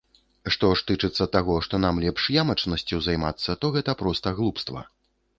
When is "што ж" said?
0.53-0.85